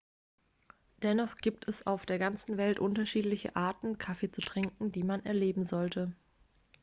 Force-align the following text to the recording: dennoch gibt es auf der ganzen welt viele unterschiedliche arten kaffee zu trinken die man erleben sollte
dennoch 1.03 1.35
gibt 1.35 1.67
es 1.69 1.85
auf 1.85 2.07
der 2.07 2.17
ganzen 2.17 2.57
welt 2.57 2.77
viele 2.79 2.85
unterschiedliche 2.87 3.55
arten 3.55 3.99
kaffee 3.99 4.31
zu 4.31 4.41
trinken 4.41 4.91
die 4.91 5.03
man 5.03 5.23
erleben 5.25 5.63
sollte 5.63 6.15